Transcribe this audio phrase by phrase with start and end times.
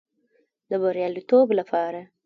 [0.69, 2.01] د بریالیتوب لپاره